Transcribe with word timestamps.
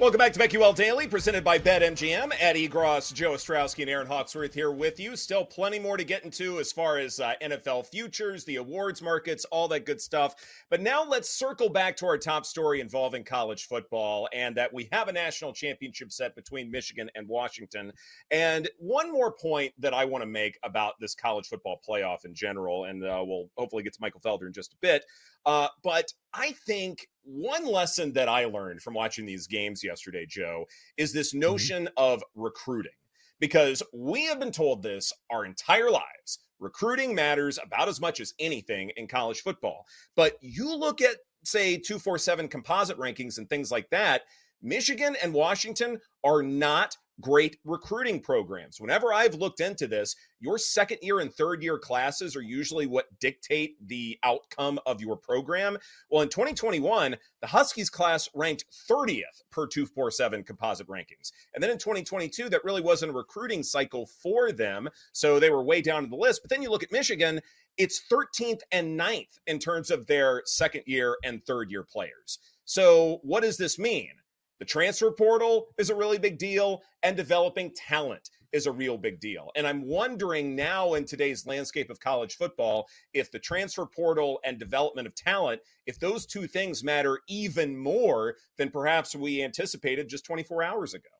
Welcome 0.00 0.18
back 0.18 0.32
to 0.32 0.40
BetQL 0.40 0.74
Daily, 0.74 1.06
presented 1.06 1.44
by 1.44 1.56
BetMGM. 1.56 2.32
Ed 2.40 2.56
Egros, 2.56 3.14
Joe 3.14 3.34
Ostrowski, 3.34 3.82
and 3.82 3.88
Erin 3.88 4.08
Hawksworth 4.08 4.52
here 4.52 4.72
with 4.72 4.98
you. 4.98 5.14
Still 5.14 5.44
plenty 5.44 5.78
more 5.78 5.96
to 5.96 6.02
get 6.02 6.24
into 6.24 6.58
as 6.58 6.72
far 6.72 6.98
as 6.98 7.20
uh, 7.20 7.34
NFL 7.40 7.86
futures, 7.86 8.44
the 8.44 8.56
awards 8.56 9.00
markets, 9.00 9.44
all 9.52 9.68
that 9.68 9.86
good 9.86 10.00
stuff. 10.00 10.34
But 10.68 10.80
now 10.80 11.04
let's 11.04 11.30
circle 11.30 11.68
back 11.68 11.96
to 11.98 12.06
our 12.06 12.18
top 12.18 12.44
story 12.44 12.80
involving 12.80 13.22
college 13.22 13.68
football 13.68 14.28
and 14.32 14.56
that 14.56 14.74
we 14.74 14.88
have 14.90 15.06
a 15.06 15.12
national 15.12 15.52
championship 15.52 16.10
set 16.10 16.34
between 16.34 16.72
Michigan 16.72 17.08
and 17.14 17.28
Washington. 17.28 17.92
And 18.32 18.68
one 18.78 19.12
more 19.12 19.30
point 19.30 19.74
that 19.78 19.94
I 19.94 20.06
want 20.06 20.22
to 20.22 20.26
make 20.26 20.58
about 20.64 20.94
this 20.98 21.14
college 21.14 21.46
football 21.46 21.80
playoff 21.88 22.24
in 22.24 22.34
general, 22.34 22.86
and 22.86 23.04
uh, 23.04 23.22
we'll 23.24 23.48
hopefully 23.56 23.84
get 23.84 23.92
to 23.92 24.00
Michael 24.00 24.20
Felder 24.20 24.48
in 24.48 24.52
just 24.52 24.72
a 24.72 24.76
bit. 24.80 25.04
Uh, 25.46 25.68
but 25.82 26.12
I 26.32 26.52
think 26.66 27.08
one 27.22 27.66
lesson 27.66 28.12
that 28.12 28.28
I 28.28 28.44
learned 28.44 28.82
from 28.82 28.94
watching 28.94 29.26
these 29.26 29.46
games 29.46 29.82
yesterday, 29.82 30.26
Joe, 30.28 30.66
is 30.96 31.12
this 31.12 31.30
Mm-hmm. 31.32 31.40
notion 31.40 31.88
of 31.96 32.22
recruiting. 32.34 32.92
Because 33.40 33.82
we 33.92 34.24
have 34.26 34.38
been 34.38 34.52
told 34.52 34.82
this 34.82 35.12
our 35.30 35.44
entire 35.44 35.90
lives. 35.90 36.38
Recruiting 36.60 37.14
matters 37.14 37.58
about 37.62 37.88
as 37.88 38.00
much 38.00 38.20
as 38.20 38.32
anything 38.38 38.90
in 38.96 39.06
college 39.08 39.42
football. 39.42 39.84
But 40.14 40.38
you 40.40 40.74
look 40.74 41.02
at, 41.02 41.16
say, 41.44 41.76
247 41.76 42.48
composite 42.48 42.96
rankings 42.96 43.38
and 43.38 43.48
things 43.50 43.70
like 43.70 43.90
that, 43.90 44.22
Michigan 44.62 45.16
and 45.22 45.34
Washington 45.34 46.00
are 46.22 46.42
not 46.42 46.96
great 47.20 47.56
recruiting 47.64 48.20
programs. 48.20 48.80
Whenever 48.80 49.12
I've 49.12 49.34
looked 49.34 49.60
into 49.60 49.86
this, 49.86 50.16
your 50.40 50.58
second 50.58 50.98
year 51.02 51.20
and 51.20 51.32
third 51.32 51.62
year 51.62 51.78
classes 51.78 52.36
are 52.36 52.42
usually 52.42 52.86
what 52.86 53.06
dictate 53.20 53.76
the 53.86 54.18
outcome 54.22 54.78
of 54.86 55.00
your 55.00 55.16
program. 55.16 55.78
Well, 56.10 56.22
in 56.22 56.28
2021, 56.28 57.16
the 57.40 57.46
Huskies 57.46 57.90
class 57.90 58.28
ranked 58.34 58.64
30th 58.90 59.42
per 59.50 59.66
247 59.66 60.44
composite 60.44 60.88
rankings. 60.88 61.32
And 61.54 61.62
then 61.62 61.70
in 61.70 61.78
2022, 61.78 62.48
that 62.50 62.64
really 62.64 62.82
wasn't 62.82 63.12
a 63.12 63.14
recruiting 63.14 63.62
cycle 63.62 64.06
for 64.06 64.52
them. 64.52 64.88
So 65.12 65.38
they 65.38 65.50
were 65.50 65.62
way 65.62 65.80
down 65.80 66.04
in 66.04 66.10
the 66.10 66.16
list. 66.16 66.40
But 66.42 66.50
then 66.50 66.62
you 66.62 66.70
look 66.70 66.82
at 66.82 66.92
Michigan, 66.92 67.40
it's 67.76 68.02
13th 68.10 68.60
and 68.70 68.98
9th 68.98 69.38
in 69.46 69.58
terms 69.58 69.90
of 69.90 70.06
their 70.06 70.42
second 70.46 70.82
year 70.86 71.16
and 71.24 71.44
third 71.44 71.70
year 71.70 71.82
players. 71.82 72.38
So 72.64 73.20
what 73.22 73.42
does 73.42 73.56
this 73.56 73.78
mean? 73.78 74.12
The 74.58 74.64
transfer 74.64 75.10
portal 75.10 75.68
is 75.78 75.90
a 75.90 75.94
really 75.94 76.18
big 76.18 76.38
deal, 76.38 76.82
and 77.02 77.16
developing 77.16 77.72
talent 77.74 78.30
is 78.52 78.66
a 78.66 78.72
real 78.72 78.96
big 78.96 79.18
deal. 79.18 79.50
And 79.56 79.66
I'm 79.66 79.84
wondering 79.84 80.54
now 80.54 80.94
in 80.94 81.04
today's 81.04 81.44
landscape 81.44 81.90
of 81.90 81.98
college 81.98 82.36
football 82.36 82.86
if 83.12 83.32
the 83.32 83.40
transfer 83.40 83.84
portal 83.84 84.38
and 84.44 84.60
development 84.60 85.08
of 85.08 85.14
talent, 85.16 85.60
if 85.86 85.98
those 85.98 86.24
two 86.24 86.46
things 86.46 86.84
matter 86.84 87.18
even 87.28 87.76
more 87.76 88.36
than 88.56 88.70
perhaps 88.70 89.16
we 89.16 89.42
anticipated 89.42 90.08
just 90.08 90.24
24 90.24 90.62
hours 90.62 90.94
ago. 90.94 91.10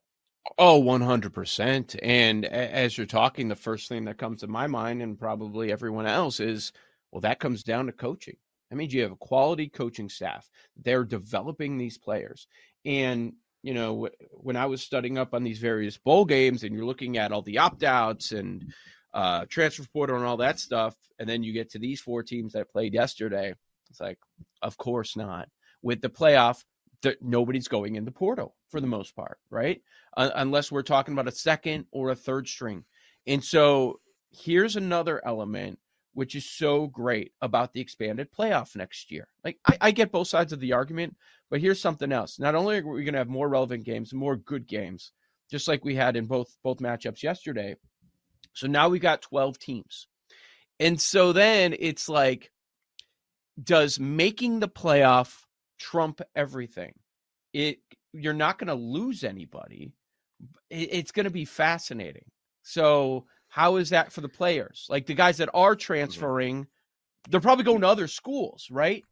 Oh, 0.59 0.81
100%. 0.81 1.99
And 2.03 2.45
as 2.45 2.97
you're 2.97 3.07
talking, 3.07 3.49
the 3.49 3.57
first 3.57 3.89
thing 3.89 4.05
that 4.05 4.19
comes 4.19 4.41
to 4.41 4.47
my 4.47 4.69
mind, 4.69 5.03
and 5.03 5.19
probably 5.19 5.73
everyone 5.73 6.07
else, 6.07 6.39
is 6.39 6.71
well, 7.11 7.21
that 7.23 7.41
comes 7.41 7.65
down 7.65 7.87
to 7.87 7.93
coaching. 7.93 8.37
That 8.71 8.77
means 8.77 8.93
you 8.93 9.03
have 9.03 9.13
a 9.13 9.17
quality 9.17 9.69
coaching 9.69 10.09
staff. 10.09 10.49
They're 10.77 11.05
developing 11.05 11.79
these 11.79 11.99
players. 11.99 12.47
And, 12.85 13.35
you 13.63 13.75
know, 13.75 14.07
wh- 14.07 14.45
when 14.45 14.57
I 14.57 14.67
was 14.67 14.83
studying 14.83 15.19
up 15.19 15.35
on 15.35 15.45
these 15.45 15.59
various 15.59 15.97
bowl 15.97 16.25
games 16.25 16.63
and 16.63 16.75
you're 16.75 16.85
looking 16.85 17.17
at 17.19 17.33
all 17.33 17.43
the 17.43 17.59
opt 17.59 17.83
outs 17.83 18.33
and 18.33 18.73
uh, 19.13 19.47
transfer 19.49 19.85
portal 19.93 20.17
and 20.17 20.25
all 20.25 20.39
that 20.39 20.59
stuff, 20.59 20.95
and 21.19 21.29
then 21.29 21.43
you 21.43 21.53
get 21.53 21.71
to 21.71 21.79
these 21.79 22.01
four 22.01 22.23
teams 22.23 22.53
that 22.53 22.71
played 22.71 22.95
yesterday, 22.95 23.55
it's 23.91 24.01
like, 24.01 24.19
of 24.63 24.77
course 24.77 25.17
not. 25.17 25.49
With 25.83 26.01
the 26.01 26.09
playoff, 26.09 26.65
th- 27.03 27.19
nobody's 27.21 27.69
going 27.69 27.95
in 27.95 28.05
the 28.05 28.11
portal 28.11 28.55
for 28.69 28.81
the 28.81 28.87
most 28.87 29.15
part, 29.15 29.39
right? 29.51 29.81
Un- 30.17 30.33
unless 30.35 30.73
we're 30.73 30.83
talking 30.83 31.13
about 31.13 31.29
a 31.29 31.33
second 31.33 31.87
or 31.93 32.11
a 32.11 32.17
third 32.17 32.49
string. 32.49 32.85
And 33.27 33.45
so 33.45 34.01
here's 34.31 34.77
another 34.77 35.23
element 35.25 35.79
which 36.15 36.35
is 36.35 36.49
so 36.49 36.87
great 36.87 37.33
about 37.43 37.73
the 37.73 37.81
expanded 37.81 38.29
playoff 38.33 38.75
next 38.77 39.11
year. 39.11 39.29
Like 39.45 39.59
I, 39.67 39.77
I 39.81 39.91
get 39.91 40.13
both 40.13 40.29
sides 40.29 40.53
of 40.53 40.61
the 40.61 40.73
argument, 40.73 41.17
but 41.51 41.61
here's 41.61 41.81
something 41.81 42.13
else. 42.13 42.39
Not 42.39 42.55
only 42.55 42.79
are 42.79 42.87
we 42.87 43.05
going 43.05 43.13
to 43.13 43.19
have 43.19 43.29
more 43.29 43.49
relevant 43.49 43.85
games, 43.85 44.15
more 44.15 44.37
good 44.37 44.67
games, 44.67 45.13
just 45.51 45.69
like 45.69 45.85
we 45.85 45.95
had 45.95 46.17
in 46.17 46.27
both 46.27 46.57
both 46.63 46.79
matchups 46.79 47.23
yesterday. 47.23 47.77
So 48.55 48.67
now 48.67 48.89
we've 48.89 49.03
got 49.03 49.23
12 49.23 49.59
teams. 49.59 50.07
And 50.81 51.01
so 51.01 51.33
then 51.33 51.75
it's 51.79 52.09
like 52.09 52.51
does 53.63 54.01
making 54.01 54.61
the 54.61 54.69
playoff 54.69 55.43
trump 55.79 56.21
everything? 56.35 56.95
It 57.53 57.79
you're 58.13 58.33
not 58.33 58.59
going 58.59 58.69
to 58.69 58.75
lose 58.75 59.25
anybody. 59.25 59.93
It, 60.71 60.89
it's 60.93 61.13
going 61.13 61.25
to 61.25 61.31
be 61.31 61.45
fascinating. 61.45 62.25
So 62.63 63.27
how 63.55 63.77
is 63.77 63.91
that 63.91 64.13
for 64.13 64.21
the 64.21 64.29
players? 64.29 64.85
Like 64.91 65.07
the 65.07 65.15
guys 65.15 65.37
that 65.37 65.49
are 65.55 65.75
mm-hmm. 65.75 65.79
transferring, 65.79 66.67
they're 67.31 67.39
probably 67.39 67.65
going 67.65 67.83
to 67.83 67.87
other 67.87 68.09
schools, 68.09 68.67
right? 68.69 69.05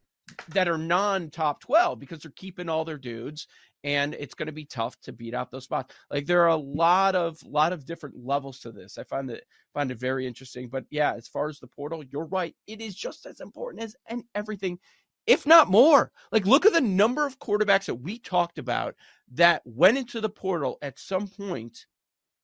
That 0.48 0.66
are 0.66 0.76
non 0.76 1.30
top 1.30 1.60
12 1.60 2.00
because 2.00 2.18
they're 2.18 2.32
keeping 2.34 2.68
all 2.68 2.84
their 2.84 2.98
dudes 2.98 3.46
and 3.84 4.14
it's 4.14 4.34
going 4.34 4.46
to 4.46 4.52
be 4.52 4.64
tough 4.64 5.00
to 5.02 5.12
beat 5.12 5.32
out 5.32 5.52
those 5.52 5.62
spots. 5.62 5.94
Like 6.10 6.26
there 6.26 6.42
are 6.42 6.48
a 6.48 6.56
lot 6.56 7.14
of 7.14 7.40
lot 7.44 7.72
of 7.72 7.86
different 7.86 8.16
levels 8.18 8.58
to 8.60 8.72
this. 8.72 8.98
I 8.98 9.04
find 9.04 9.30
it 9.30 9.44
find 9.74 9.92
it 9.92 10.00
very 10.00 10.26
interesting. 10.26 10.68
But 10.68 10.86
yeah, 10.90 11.14
as 11.14 11.28
far 11.28 11.48
as 11.48 11.60
the 11.60 11.68
portal, 11.68 12.02
you're 12.02 12.26
right. 12.26 12.56
It 12.66 12.80
is 12.80 12.96
just 12.96 13.26
as 13.26 13.38
important 13.38 13.84
as 13.84 13.94
and 14.08 14.24
everything 14.34 14.80
if 15.24 15.46
not 15.46 15.70
more. 15.70 16.10
Like, 16.32 16.46
look 16.46 16.66
at 16.66 16.72
the 16.72 16.80
number 16.80 17.24
of 17.24 17.38
quarterbacks 17.38 17.84
that 17.84 17.94
we 17.94 18.18
talked 18.18 18.58
about 18.58 18.96
that 19.34 19.62
went 19.64 19.98
into 19.98 20.20
the 20.20 20.28
portal 20.28 20.78
at 20.82 20.98
some 20.98 21.28
point 21.28 21.86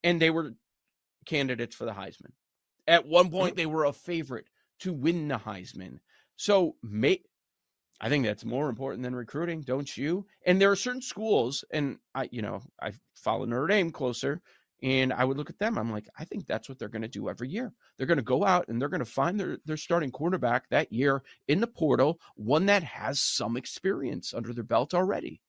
and 0.05 0.23
they 0.23 0.31
were 0.31 0.55
candidates 1.29 1.77
for 1.77 1.85
the 1.85 1.93
Heisman. 1.93 2.33
At 2.87 3.07
one 3.07 3.31
point, 3.31 3.55
they 3.55 3.67
were 3.67 3.85
a 3.85 3.93
favorite 3.93 4.47
to 4.81 4.93
win 4.93 5.29
the 5.29 5.37
Heisman. 5.39 5.99
So, 6.37 6.77
may, 6.83 7.21
I 8.01 8.09
think 8.09 8.25
that's 8.25 8.45
more 8.45 8.69
important 8.69 9.03
than 9.03 9.15
recruiting, 9.15 9.61
don't 9.61 9.97
you? 9.97 10.27
And 10.47 10.61
there 10.61 10.71
are 10.71 10.77
certain 10.77 11.03
schools, 11.03 11.65
and 11.71 11.99
I, 12.15 12.29
you 12.33 12.43
know, 12.43 12.63
I 12.81 12.93
follow 13.15 13.45
Notre 13.45 13.67
Dame 13.67 13.93
closer, 13.93 14.41
and 14.83 15.13
I 15.13 15.25
would 15.25 15.37
look 15.37 15.51
at 15.51 15.59
them. 15.59 15.77
I'm 15.77 15.91
like, 15.91 16.09
I 16.19 16.25
think 16.25 16.47
that's 16.47 16.69
what 16.69 16.79
they're 16.79 16.89
going 16.89 17.03
to 17.03 17.09
do 17.09 17.29
every 17.29 17.49
year. 17.49 17.73
They're 17.97 18.07
going 18.07 18.19
to 18.19 18.23
go 18.23 18.45
out 18.45 18.69
and 18.69 18.81
they're 18.81 18.89
going 18.89 19.01
to 19.01 19.05
find 19.05 19.39
their, 19.39 19.59
their 19.65 19.77
starting 19.77 20.13
quarterback 20.13 20.69
that 20.69 20.93
year 20.93 21.23
in 21.49 21.61
the 21.61 21.67
portal, 21.67 22.21
one 22.37 22.67
that 22.67 22.85
has 22.85 23.21
some 23.21 23.57
experience 23.57 24.33
under 24.33 24.53
their 24.53 24.65
belt 24.65 24.95
already. 24.95 25.41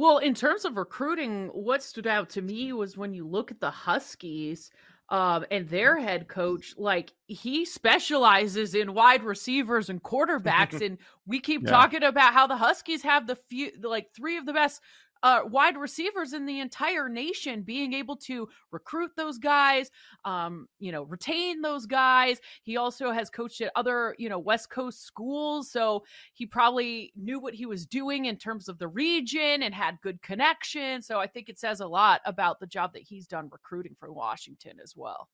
Well, 0.00 0.16
in 0.16 0.32
terms 0.32 0.64
of 0.64 0.78
recruiting, 0.78 1.48
what 1.48 1.82
stood 1.82 2.06
out 2.06 2.30
to 2.30 2.40
me 2.40 2.72
was 2.72 2.96
when 2.96 3.12
you 3.12 3.28
look 3.28 3.50
at 3.50 3.60
the 3.60 3.70
Huskies 3.70 4.70
um, 5.10 5.44
and 5.50 5.68
their 5.68 5.98
head 5.98 6.26
coach, 6.26 6.74
like 6.78 7.12
he 7.26 7.66
specializes 7.66 8.74
in 8.74 8.94
wide 8.94 9.22
receivers 9.22 9.90
and 9.90 10.02
quarterbacks. 10.02 10.80
and 10.86 10.96
we 11.26 11.38
keep 11.38 11.64
yeah. 11.64 11.70
talking 11.70 12.02
about 12.02 12.32
how 12.32 12.46
the 12.46 12.56
Huskies 12.56 13.02
have 13.02 13.26
the 13.26 13.36
few, 13.36 13.72
like 13.82 14.06
three 14.16 14.38
of 14.38 14.46
the 14.46 14.54
best 14.54 14.80
uh, 15.22 15.40
wide 15.44 15.76
receivers 15.76 16.32
in 16.32 16.46
the 16.46 16.60
entire 16.60 17.08
nation 17.08 17.62
being 17.62 17.92
able 17.92 18.16
to 18.16 18.48
recruit 18.70 19.10
those 19.16 19.38
guys, 19.38 19.90
um, 20.24 20.66
you 20.78 20.92
know, 20.92 21.02
retain 21.04 21.60
those 21.60 21.86
guys. 21.86 22.40
He 22.62 22.76
also 22.76 23.10
has 23.10 23.30
coached 23.30 23.60
at 23.60 23.72
other, 23.74 24.14
you 24.18 24.28
know, 24.28 24.38
West 24.38 24.70
Coast 24.70 25.04
schools. 25.04 25.70
So 25.70 26.04
he 26.32 26.46
probably 26.46 27.12
knew 27.16 27.40
what 27.40 27.54
he 27.54 27.66
was 27.66 27.86
doing 27.86 28.26
in 28.26 28.36
terms 28.36 28.68
of 28.68 28.78
the 28.78 28.88
region 28.88 29.62
and 29.62 29.74
had 29.74 30.00
good 30.02 30.20
connections. 30.22 31.06
So 31.06 31.18
I 31.18 31.26
think 31.26 31.48
it 31.48 31.58
says 31.58 31.80
a 31.80 31.86
lot 31.86 32.20
about 32.24 32.60
the 32.60 32.66
job 32.66 32.92
that 32.94 33.02
he's 33.02 33.26
done 33.26 33.48
recruiting 33.50 33.96
for 33.98 34.12
Washington 34.12 34.78
as 34.82 34.94
well. 34.96 35.28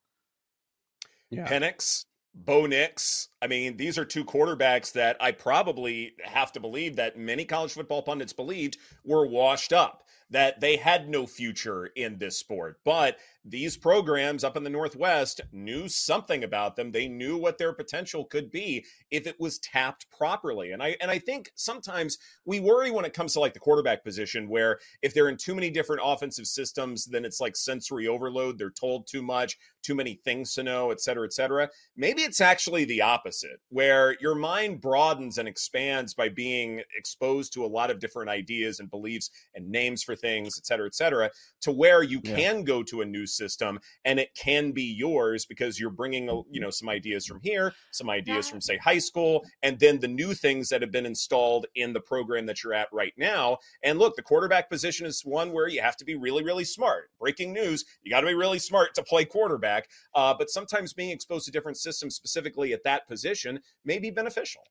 Yeah. 1.30 1.48
Penix, 1.48 2.04
Bo 2.36 2.66
Nix. 2.66 3.28
I 3.40 3.46
mean, 3.46 3.76
these 3.76 3.96
are 3.98 4.04
two 4.04 4.24
quarterbacks 4.24 4.92
that 4.92 5.16
I 5.20 5.32
probably 5.32 6.14
have 6.22 6.52
to 6.52 6.60
believe 6.60 6.96
that 6.96 7.18
many 7.18 7.44
college 7.44 7.72
football 7.72 8.02
pundits 8.02 8.32
believed 8.32 8.78
were 9.04 9.26
washed 9.26 9.72
up 9.72 10.04
that 10.30 10.60
they 10.60 10.76
had 10.76 11.08
no 11.08 11.26
future 11.26 11.86
in 11.86 12.18
this 12.18 12.36
sport. 12.36 12.80
But 12.84 13.18
these 13.48 13.76
programs 13.76 14.42
up 14.42 14.56
in 14.56 14.64
the 14.64 14.70
Northwest 14.70 15.40
knew 15.52 15.88
something 15.88 16.42
about 16.42 16.74
them. 16.74 16.90
They 16.90 17.06
knew 17.06 17.38
what 17.38 17.58
their 17.58 17.72
potential 17.72 18.24
could 18.24 18.50
be 18.50 18.84
if 19.10 19.26
it 19.26 19.38
was 19.38 19.60
tapped 19.60 20.10
properly. 20.10 20.72
And 20.72 20.82
I 20.82 20.96
and 21.00 21.10
I 21.10 21.20
think 21.20 21.52
sometimes 21.54 22.18
we 22.44 22.58
worry 22.58 22.90
when 22.90 23.04
it 23.04 23.14
comes 23.14 23.34
to 23.34 23.40
like 23.40 23.54
the 23.54 23.60
quarterback 23.60 24.02
position 24.02 24.48
where 24.48 24.80
if 25.00 25.14
they're 25.14 25.28
in 25.28 25.36
too 25.36 25.54
many 25.54 25.70
different 25.70 26.02
offensive 26.04 26.46
systems, 26.46 27.04
then 27.04 27.24
it's 27.24 27.40
like 27.40 27.56
sensory 27.56 28.08
overload. 28.08 28.58
They're 28.58 28.70
told 28.70 29.06
too 29.06 29.22
much, 29.22 29.56
too 29.82 29.94
many 29.94 30.14
things 30.14 30.52
to 30.54 30.64
know, 30.64 30.90
et 30.90 31.00
cetera, 31.00 31.24
et 31.24 31.32
cetera. 31.32 31.70
Maybe 31.96 32.22
it's 32.22 32.40
actually 32.40 32.84
the 32.84 33.02
opposite, 33.02 33.60
where 33.68 34.16
your 34.20 34.34
mind 34.34 34.80
broadens 34.80 35.38
and 35.38 35.46
expands 35.46 36.14
by 36.14 36.28
being 36.30 36.82
exposed 36.98 37.52
to 37.52 37.64
a 37.64 37.68
lot 37.68 37.90
of 37.90 38.00
different 38.00 38.30
ideas 38.30 38.80
and 38.80 38.90
beliefs 38.90 39.30
and 39.54 39.70
names 39.70 40.02
for 40.02 40.16
things, 40.16 40.58
et 40.58 40.66
cetera, 40.66 40.86
et 40.86 40.94
cetera, 40.94 41.30
to 41.60 41.70
where 41.70 42.02
you 42.02 42.20
yeah. 42.24 42.34
can 42.34 42.64
go 42.64 42.82
to 42.82 43.02
a 43.02 43.04
new 43.04 43.26
system 43.36 43.78
and 44.04 44.18
it 44.18 44.34
can 44.34 44.72
be 44.72 44.82
yours 44.82 45.46
because 45.46 45.78
you're 45.78 45.90
bringing, 45.90 46.28
you 46.50 46.60
know, 46.60 46.70
some 46.70 46.88
ideas 46.88 47.26
from 47.26 47.40
here, 47.42 47.72
some 47.92 48.10
ideas 48.10 48.48
from 48.48 48.60
say 48.60 48.76
high 48.76 48.98
school, 48.98 49.44
and 49.62 49.78
then 49.78 50.00
the 50.00 50.08
new 50.08 50.34
things 50.34 50.68
that 50.68 50.82
have 50.82 50.92
been 50.92 51.06
installed 51.06 51.66
in 51.74 51.92
the 51.92 52.00
program 52.00 52.46
that 52.46 52.62
you're 52.62 52.74
at 52.74 52.88
right 52.92 53.12
now. 53.16 53.58
And 53.82 53.98
look, 53.98 54.16
the 54.16 54.22
quarterback 54.22 54.70
position 54.70 55.06
is 55.06 55.22
one 55.24 55.52
where 55.52 55.68
you 55.68 55.80
have 55.80 55.96
to 55.96 56.04
be 56.04 56.14
really, 56.14 56.44
really 56.44 56.64
smart. 56.64 57.10
Breaking 57.18 57.52
news: 57.52 57.84
you 58.02 58.10
got 58.10 58.20
to 58.20 58.26
be 58.26 58.34
really 58.34 58.58
smart 58.58 58.94
to 58.94 59.02
play 59.02 59.24
quarterback. 59.24 59.88
Uh, 60.14 60.34
but 60.36 60.50
sometimes 60.50 60.92
being 60.92 61.10
exposed 61.10 61.46
to 61.46 61.52
different 61.52 61.78
systems, 61.78 62.14
specifically 62.14 62.72
at 62.72 62.84
that 62.84 63.06
position, 63.08 63.60
may 63.84 63.98
be 63.98 64.10
beneficial. 64.10 64.62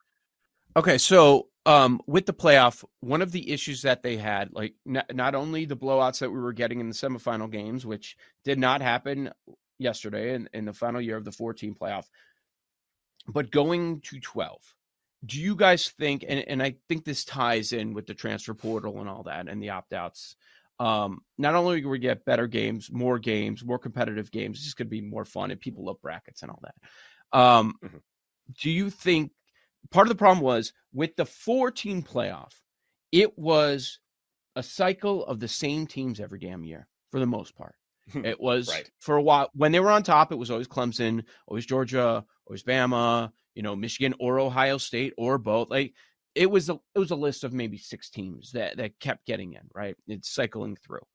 Okay, 0.77 0.98
so 0.98 1.48
um, 1.66 2.01
with 2.06 2.25
the 2.25 2.33
playoff, 2.33 2.83
one 3.00 3.22
of 3.22 3.31
the 3.31 3.51
issues 3.51 3.81
that 3.83 4.04
they 4.04 4.18
had, 4.18 4.51
like 4.51 4.74
not, 4.86 5.13
not 5.16 5.33
only 5.33 5.66
the 5.66 5.77
blowouts 5.77 6.19
that 6.19 6.30
we 6.30 6.39
were 6.39 6.54
getting 6.54 6.80
in 6.80 6.89
the 6.89 6.95
semifinal 6.95 7.50
games, 7.50 7.86
which 7.86 8.18
did 8.44 8.60
not 8.60 8.81
happen 8.81 9.31
yesterday 9.80 10.33
in, 10.36 10.50
in 10.54 10.66
the 10.66 10.74
final 10.74 11.01
year 11.01 11.18
of 11.18 11.25
the 11.25 11.31
14 11.31 11.75
playoff, 11.75 12.06
but 13.27 13.51
going 13.51 14.01
to 14.01 14.19
12. 14.19 14.60
Do 15.25 15.39
you 15.42 15.56
guys 15.56 15.89
think, 15.89 16.24
and, 16.27 16.45
and 16.48 16.62
I 16.62 16.75
think 16.88 17.06
this 17.06 17.24
ties 17.24 17.74
in 17.74 17.94
with 17.94 18.06
the 18.06 18.13
transfer 18.13 18.54
portal 18.54 19.00
and 19.00 19.10
all 19.10 19.24
that 19.24 19.48
and 19.48 19.63
the 19.63 19.72
opt 19.72 19.94
outs, 19.94 20.36
um, 20.80 21.22
not 21.38 21.56
only 21.56 21.83
will 21.83 21.92
we 21.92 22.00
get 22.00 22.25
better 22.25 22.48
games, 22.48 22.92
more 22.92 23.18
games, 23.18 23.63
more 23.63 23.80
competitive 23.80 24.30
games, 24.30 24.57
it's 24.57 24.66
just 24.66 24.77
going 24.77 24.88
to 24.88 24.92
be 24.92 25.01
more 25.01 25.25
fun 25.25 25.51
and 25.51 25.60
people 25.60 25.86
love 25.86 26.01
brackets 26.01 26.42
and 26.42 26.51
all 26.51 26.62
that. 26.62 27.39
Um, 27.39 27.75
mm-hmm. 27.83 27.98
Do 28.62 28.69
you 28.69 28.89
think 28.89 29.31
part 29.91 30.07
of 30.07 30.09
the 30.09 30.15
problem 30.15 30.43
was 30.43 30.73
with 30.93 31.15
the 31.15 31.25
four 31.25 31.71
team 31.71 32.03
playoff, 32.03 32.53
it 33.11 33.37
was 33.37 33.99
a 34.55 34.63
cycle 34.63 35.25
of 35.25 35.39
the 35.39 35.47
same 35.47 35.87
teams 35.87 36.19
every 36.19 36.39
damn 36.39 36.63
year 36.63 36.87
for 37.11 37.19
the 37.19 37.25
most 37.25 37.55
part. 37.55 37.75
It 38.23 38.39
was 38.39 38.69
right. 38.69 38.89
for 38.99 39.15
a 39.15 39.21
while 39.21 39.49
when 39.53 39.71
they 39.71 39.79
were 39.79 39.89
on 39.89 40.03
top, 40.03 40.31
it 40.31 40.37
was 40.37 40.51
always 40.51 40.67
Clemson, 40.67 41.23
always 41.47 41.65
Georgia, 41.65 42.23
always 42.45 42.63
Bama, 42.63 43.31
you 43.55 43.63
know, 43.63 43.75
Michigan 43.75 44.13
or 44.19 44.39
Ohio 44.39 44.77
State 44.77 45.13
or 45.17 45.39
both. 45.39 45.71
Like 45.71 45.95
it 46.35 46.51
was 46.51 46.69
a 46.69 46.79
it 46.93 46.99
was 46.99 47.11
a 47.11 47.15
list 47.15 47.43
of 47.43 47.53
maybe 47.53 47.77
six 47.77 48.09
teams 48.09 48.51
that 48.51 48.77
that 48.77 48.99
kept 48.99 49.25
getting 49.25 49.53
in, 49.53 49.61
right? 49.73 49.95
It's 50.07 50.29
cycling 50.29 50.75
through. 50.75 51.05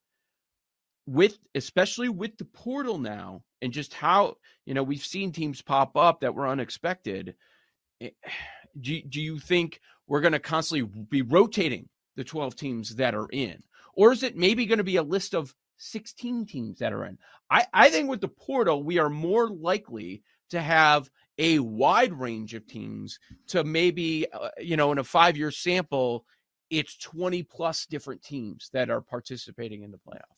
With 1.06 1.38
especially 1.54 2.08
with 2.08 2.36
the 2.38 2.44
portal 2.44 2.98
now 2.98 3.42
and 3.62 3.72
just 3.72 3.94
how, 3.94 4.36
you 4.64 4.74
know, 4.74 4.82
we've 4.82 5.04
seen 5.04 5.32
teams 5.32 5.62
pop 5.62 5.96
up 5.96 6.20
that 6.20 6.34
were 6.34 6.48
unexpected. 6.48 7.34
It, 8.00 8.14
do, 8.80 9.00
do 9.02 9.20
you 9.20 9.38
think 9.38 9.80
we're 10.06 10.20
going 10.20 10.32
to 10.32 10.38
constantly 10.38 11.04
be 11.08 11.22
rotating 11.22 11.88
the 12.16 12.24
12 12.24 12.56
teams 12.56 12.96
that 12.96 13.14
are 13.14 13.28
in? 13.32 13.62
Or 13.94 14.12
is 14.12 14.22
it 14.22 14.36
maybe 14.36 14.66
going 14.66 14.78
to 14.78 14.84
be 14.84 14.96
a 14.96 15.02
list 15.02 15.34
of 15.34 15.54
16 15.78 16.46
teams 16.46 16.78
that 16.78 16.92
are 16.92 17.04
in? 17.04 17.18
I, 17.50 17.66
I 17.72 17.90
think 17.90 18.08
with 18.08 18.20
the 18.20 18.28
portal, 18.28 18.82
we 18.82 18.98
are 18.98 19.10
more 19.10 19.48
likely 19.50 20.22
to 20.50 20.60
have 20.60 21.10
a 21.38 21.58
wide 21.58 22.12
range 22.12 22.54
of 22.54 22.66
teams 22.66 23.18
to 23.48 23.64
maybe, 23.64 24.26
uh, 24.32 24.50
you 24.58 24.76
know, 24.76 24.92
in 24.92 24.98
a 24.98 25.04
five 25.04 25.36
year 25.36 25.50
sample, 25.50 26.24
it's 26.68 26.96
20 26.98 27.42
plus 27.44 27.86
different 27.86 28.22
teams 28.22 28.68
that 28.72 28.90
are 28.90 29.00
participating 29.00 29.82
in 29.82 29.90
the 29.90 29.98
playoff. 29.98 30.36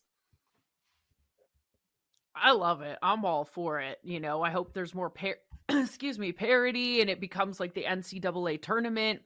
I 2.35 2.53
love 2.53 2.81
it. 2.81 2.99
I'm 3.03 3.25
all 3.25 3.45
for 3.45 3.81
it. 3.81 3.99
You 4.03 4.21
know, 4.21 4.43
I 4.43 4.51
hope 4.51 4.73
there's 4.73 4.95
more 4.95 5.11
par- 5.11 5.37
excuse 5.69 6.19
me, 6.19 6.33
parody 6.33 7.01
and 7.01 7.11
it 7.11 7.21
becomes 7.21 7.61
like 7.61 7.75
the 7.75 7.85
NCAA 7.85 8.61
tournament 8.61 9.23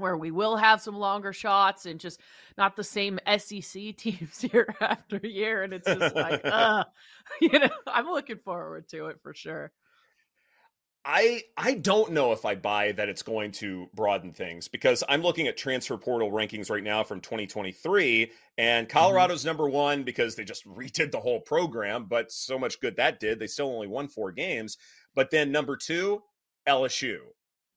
where 0.00 0.16
we 0.16 0.30
will 0.30 0.56
have 0.56 0.80
some 0.80 0.96
longer 0.96 1.32
shots 1.32 1.86
and 1.86 2.00
just 2.00 2.20
not 2.58 2.74
the 2.74 2.84
same 2.84 3.20
SEC 3.38 3.62
teams 3.96 4.44
year 4.52 4.74
after 4.80 5.20
year. 5.22 5.62
And 5.62 5.72
it's 5.72 5.86
just 5.86 6.14
like, 6.14 6.40
uh, 6.44 6.84
you 7.40 7.58
know, 7.58 7.70
I'm 7.86 8.06
looking 8.06 8.38
forward 8.38 8.88
to 8.88 9.06
it 9.06 9.18
for 9.22 9.34
sure. 9.34 9.72
I 11.02 11.44
I 11.56 11.74
don't 11.74 12.12
know 12.12 12.32
if 12.32 12.44
I 12.44 12.56
buy 12.56 12.92
that 12.92 13.08
it's 13.08 13.22
going 13.22 13.52
to 13.52 13.86
broaden 13.94 14.32
things 14.32 14.68
because 14.68 15.02
I'm 15.08 15.22
looking 15.22 15.48
at 15.48 15.56
transfer 15.56 15.96
portal 15.96 16.30
rankings 16.30 16.70
right 16.70 16.82
now 16.82 17.02
from 17.04 17.22
2023 17.22 18.30
and 18.58 18.86
mm-hmm. 18.86 18.98
Colorado's 18.98 19.40
mm-hmm. 19.40 19.48
number 19.48 19.68
1 19.70 20.02
because 20.02 20.34
they 20.34 20.44
just 20.44 20.68
redid 20.68 21.10
the 21.10 21.20
whole 21.20 21.40
program 21.40 22.04
but 22.04 22.30
so 22.30 22.58
much 22.58 22.80
good 22.80 22.96
that 22.96 23.18
did 23.18 23.38
they 23.38 23.46
still 23.46 23.68
only 23.68 23.86
won 23.86 24.08
4 24.08 24.30
games 24.32 24.76
but 25.14 25.30
then 25.30 25.52
number 25.52 25.76
2 25.76 26.22
LSU 26.68 27.18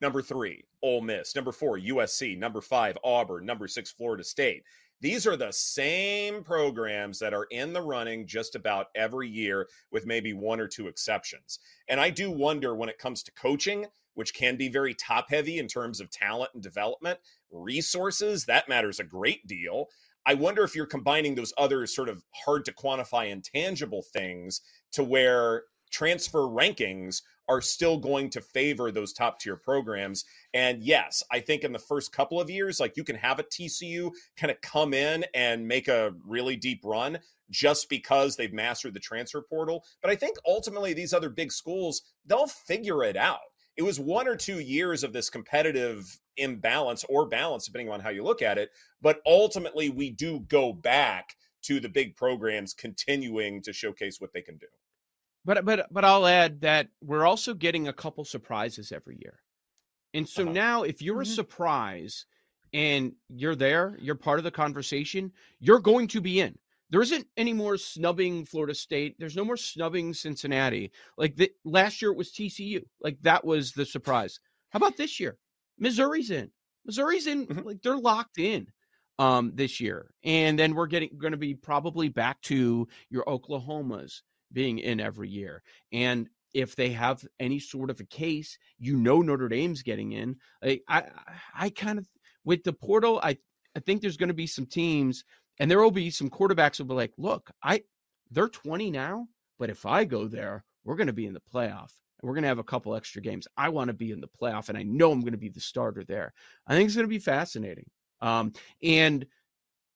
number 0.02 0.22
3 0.22 0.64
Ole 0.84 1.02
Miss. 1.02 1.36
Number 1.36 1.52
4 1.52 1.80
USC 1.80 2.38
number 2.38 2.62
5 2.62 2.98
Auburn. 3.04 3.46
Number 3.46 3.68
6 3.68 3.92
Florida 3.92 4.24
State. 4.24 4.64
These 5.00 5.26
are 5.28 5.36
the 5.36 5.52
same 5.52 6.44
programs 6.44 7.20
that 7.20 7.34
are 7.34 7.48
in 7.52 7.74
the 7.74 7.82
running 7.82 8.26
just 8.26 8.56
about 8.56 8.88
every 8.96 9.28
year, 9.28 9.68
with 9.92 10.06
maybe 10.06 10.34
one 10.34 10.62
or 10.62 10.68
two 10.68 10.88
exceptions. 10.88 11.60
And 11.90 12.00
I 12.00 12.10
do 12.10 12.32
wonder 12.32 12.74
when 12.76 12.88
it 12.88 13.00
comes 13.00 13.22
to 13.24 13.32
coaching, 13.34 13.86
which 14.14 14.34
can 14.34 14.56
be 14.56 14.70
very 14.70 14.94
top 14.94 15.30
heavy 15.30 15.58
in 15.58 15.68
terms 15.68 16.00
of 16.00 16.10
talent 16.10 16.52
and 16.54 16.64
development, 16.64 17.20
resources, 17.52 18.46
that 18.46 18.70
matters 18.70 19.00
a 19.00 19.04
great 19.04 19.46
deal. 19.46 19.88
I 20.26 20.36
wonder 20.36 20.64
if 20.64 20.74
you're 20.74 20.86
combining 20.86 21.36
those 21.36 21.54
other 21.58 21.86
sort 21.86 22.08
of 22.08 22.24
hard 22.46 22.64
to 22.66 22.74
quantify 22.74 23.30
intangible 23.30 24.04
things 24.14 24.62
to 24.94 25.04
where 25.04 25.64
transfer 25.94 26.40
rankings 26.40 27.22
are 27.48 27.62
still 27.62 27.98
going 27.98 28.30
to 28.32 28.42
favor 28.42 28.92
those 28.92 29.14
top 29.14 29.40
tier 29.40 29.56
programs. 29.56 30.26
And 30.54 30.82
yes, 30.82 31.22
I 31.32 31.40
think 31.40 31.64
in 31.64 31.72
the 31.72 31.80
first 31.80 32.12
couple 32.12 32.42
of 32.42 32.50
years, 32.50 32.80
like 32.80 32.98
you 32.98 33.04
can 33.04 33.18
have 33.18 33.40
a 33.40 33.44
TCU 33.44 34.12
kind 34.36 34.50
of 34.50 34.60
come 34.62 34.94
in 34.94 35.26
and 35.34 35.68
make 35.68 35.88
a 35.88 36.14
really 36.26 36.56
deep 36.56 36.82
run 36.84 37.20
just 37.50 37.90
because 37.90 38.36
they've 38.36 38.54
mastered 38.54 38.94
the 38.94 39.00
transfer 39.00 39.42
portal. 39.42 39.84
But 40.02 40.10
I 40.10 40.16
think 40.16 40.38
ultimately 40.48 40.94
these 40.94 41.14
other 41.14 41.30
big 41.30 41.52
schools, 41.52 42.02
they'll 42.26 42.48
figure 42.48 43.04
it 43.04 43.18
out. 43.18 43.40
it 43.76 43.84
was 43.84 44.00
one 44.00 44.28
or 44.28 44.36
two 44.36 44.60
years 44.60 45.04
of 45.04 45.14
this 45.14 45.30
competitive 45.30 46.20
imbalance 46.38 47.04
or 47.10 47.28
balance, 47.28 47.66
depending 47.66 47.92
on 47.92 48.00
how 48.00 48.10
you 48.10 48.24
look 48.24 48.42
at 48.42 48.58
it. 48.58 48.70
But 49.02 49.20
ultimately, 49.26 49.90
we 49.90 50.12
do 50.12 50.42
go 50.42 50.74
back 50.74 51.36
to 51.64 51.80
the 51.80 51.90
big 51.90 52.16
programs 52.16 52.74
continuing 52.74 53.62
to 53.64 53.74
showcase 53.74 54.20
what 54.20 54.34
they 54.34 54.42
can 54.42 54.58
do. 54.58 54.68
But 55.46 55.66
but 55.66 55.88
but 55.92 56.06
I'll 56.06 56.26
add 56.26 56.62
that 56.62 56.90
we're 57.02 57.26
also 57.26 57.54
getting 57.54 57.88
a 57.88 57.94
couple 57.94 58.24
surprises 58.26 58.92
every 58.92 59.18
year. 59.22 59.40
And 60.14 60.28
so 60.30 60.44
Uh-huh. 60.44 60.54
now 60.54 60.84
if 60.84 61.02
you're 61.02 61.22
Mhm. 61.22 61.24
a 61.24 61.26
surprise 61.26 62.26
and 62.74 63.14
you're 63.30 63.56
there, 63.56 63.98
you're 64.02 64.16
part 64.16 64.40
of 64.40 64.46
the 64.46 64.52
conversation, 64.52 65.34
you're 65.60 65.80
going 65.80 66.08
to 66.10 66.22
be 66.22 66.40
in. 66.40 66.60
There 66.90 67.02
isn't 67.02 67.28
any 67.38 67.54
more 67.54 67.78
snubbing 67.78 68.46
Florida 68.46 68.76
State. 68.76 69.18
There's 69.20 69.36
no 69.36 69.46
more 69.46 69.58
snubbing 69.58 70.14
Cincinnati. 70.14 70.92
Like 71.18 71.36
the, 71.38 71.52
last 71.66 72.02
year 72.02 72.12
it 72.12 72.18
was 72.18 72.32
TCU. 72.32 72.86
Like 73.02 73.22
that 73.24 73.46
was 73.46 73.74
the 73.74 73.86
surprise. 73.86 74.40
How 74.72 74.78
about 74.78 74.98
this 74.98 75.20
year? 75.20 75.40
Missouri's 75.80 76.32
in. 76.32 76.52
Missouri's 76.86 77.28
in. 77.28 77.48
Mhm. 77.48 77.66
Like 77.66 77.82
they're 77.82 77.98
locked 77.98 78.38
in 78.40 78.68
um 79.20 79.56
this 79.56 79.80
year. 79.82 80.14
And 80.24 80.58
then 80.60 80.76
we're 80.76 80.88
getting 80.88 81.18
going 81.18 81.32
to 81.34 81.38
be 81.38 81.56
probably 81.56 82.10
back 82.10 82.42
to 82.44 82.88
your 83.10 83.26
Oklahomas 83.26 84.22
being 84.54 84.80
in 84.80 85.00
every 85.00 85.30
year. 85.30 85.64
And 85.92 86.30
if 86.54 86.76
they 86.76 86.90
have 86.90 87.26
any 87.40 87.60
sort 87.60 87.90
of 87.90 88.00
a 88.00 88.06
case, 88.06 88.58
you 88.78 88.96
know 88.98 89.22
Notre 89.22 89.50
Dame's 89.50 89.82
getting 89.82 90.12
in. 90.12 90.36
Like 90.62 90.84
I 90.88 91.04
I 91.56 91.70
kind 91.70 92.00
of 92.00 92.08
with 92.46 92.64
the 92.64 92.74
portal, 92.74 93.20
I 93.24 93.38
I 93.76 93.80
think 93.80 94.02
there's 94.02 94.18
going 94.18 94.30
to 94.30 94.34
be 94.34 94.48
some 94.48 94.66
teams 94.66 95.26
and 95.60 95.70
there 95.70 95.82
will 95.82 95.92
be 95.92 96.10
some 96.10 96.30
quarterbacks 96.30 96.78
who'll 96.78 96.88
be 96.88 96.94
like, 96.94 97.14
"Look, 97.18 97.52
I 97.64 97.84
they're 98.32 98.50
20 98.50 98.92
now, 98.92 99.28
but 99.60 99.70
if 99.70 99.86
I 99.86 100.06
go 100.06 100.28
there, 100.28 100.64
we're 100.84 100.96
going 100.96 101.08
to 101.08 101.14
be 101.14 101.26
in 101.26 101.34
the 101.34 101.42
playoff. 101.54 101.92
And 102.20 102.28
we're 102.28 102.34
going 102.34 102.44
to 102.44 102.48
have 102.50 102.60
a 102.60 102.64
couple 102.64 102.96
extra 102.96 103.22
games. 103.22 103.48
I 103.58 103.70
want 103.70 103.90
to 103.90 103.94
be 103.94 104.12
in 104.12 104.22
the 104.22 104.28
playoff 104.28 104.70
and 104.70 104.78
I 104.78 104.84
know 104.84 105.12
I'm 105.12 105.22
going 105.22 105.34
to 105.34 105.38
be 105.38 105.50
the 105.50 105.60
starter 105.60 106.04
there." 106.04 106.34
I 106.68 106.76
think 106.76 106.88
it's 106.88 106.96
going 106.96 107.08
to 107.08 107.10
be 107.10 107.20
fascinating. 107.20 107.90
Um 108.22 108.54
and 108.84 109.26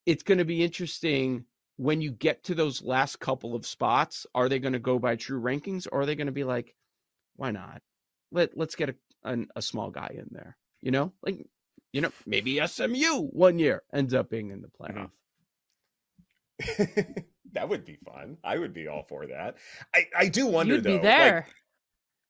it's 0.08 0.24
going 0.24 0.38
to 0.38 0.46
be 0.46 0.64
interesting 0.64 1.46
when 1.78 2.02
you 2.02 2.12
get 2.12 2.44
to 2.46 2.56
those 2.56 2.82
last 2.82 3.20
couple 3.20 3.56
of 3.56 3.66
spots, 3.66 4.26
are 4.36 4.50
they 4.50 4.60
going 4.60 4.74
to 4.74 4.80
go 4.80 5.00
by 5.00 5.16
true 5.16 5.42
rankings 5.42 5.88
or 5.92 6.02
are 6.02 6.06
they 6.06 6.16
going 6.16 6.28
to 6.28 6.34
be 6.34 6.44
like, 6.44 6.76
why 7.36 7.52
not? 7.52 7.82
Let 8.32 8.58
let's 8.58 8.76
get 8.76 8.90
a, 8.90 8.96
a 9.24 9.38
a 9.56 9.62
small 9.62 9.90
guy 9.90 10.14
in 10.14 10.28
there. 10.32 10.58
You 10.82 10.92
know, 10.92 11.14
like 11.24 11.46
you 11.94 12.02
know, 12.02 12.12
maybe 12.26 12.60
SMU 12.66 13.30
one 13.32 13.60
year 13.60 13.84
ends 13.94 14.14
up 14.14 14.30
being 14.30 14.52
in 14.52 14.62
the 14.62 14.68
mm-hmm. 14.68 15.00
playoff. 15.00 15.12
that 17.54 17.70
would 17.70 17.86
be 17.86 17.98
fun. 18.06 18.38
I 18.44 18.58
would 18.58 18.74
be 18.74 18.88
all 18.88 19.04
for 19.08 19.28
that. 19.28 19.56
I, 19.94 20.08
I 20.18 20.28
do 20.28 20.48
wonder 20.48 20.76
You'd 20.76 20.84
though. 20.84 20.90
be 20.90 20.94
like, 20.96 21.04
there. 21.04 21.48